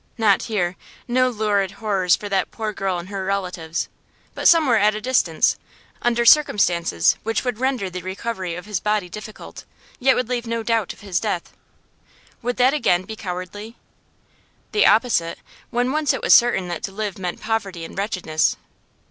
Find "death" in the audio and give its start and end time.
11.19-11.53